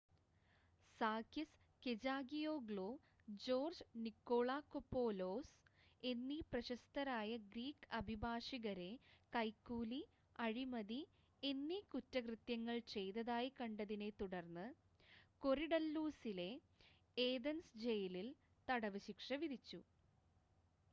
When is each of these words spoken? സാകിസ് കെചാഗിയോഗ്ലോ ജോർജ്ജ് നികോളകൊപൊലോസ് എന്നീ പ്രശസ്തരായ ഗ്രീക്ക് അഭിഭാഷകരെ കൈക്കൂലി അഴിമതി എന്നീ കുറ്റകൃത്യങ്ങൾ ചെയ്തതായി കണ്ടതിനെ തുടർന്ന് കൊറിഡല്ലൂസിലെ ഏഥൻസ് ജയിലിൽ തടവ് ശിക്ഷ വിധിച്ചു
സാകിസ് 1.01 1.57
കെചാഗിയോഗ്ലോ 1.83 2.85
ജോർജ്ജ് 3.41 3.85
നികോളകൊപൊലോസ് 3.97 5.51
എന്നീ 6.03 6.37
പ്രശസ്തരായ 6.47 7.31
ഗ്രീക്ക് 7.45 7.89
അഭിഭാഷകരെ 7.93 8.89
കൈക്കൂലി 9.33 10.01
അഴിമതി 10.39 10.99
എന്നീ 11.43 11.79
കുറ്റകൃത്യങ്ങൾ 11.87 12.79
ചെയ്തതായി 12.93 13.51
കണ്ടതിനെ 13.59 14.09
തുടർന്ന് 14.19 14.65
കൊറിഡല്ലൂസിലെ 15.41 16.51
ഏഥൻസ് 17.17 17.77
ജയിലിൽ 17.77 18.29
തടവ് 18.67 19.01
ശിക്ഷ 19.07 19.31
വിധിച്ചു 19.43 19.81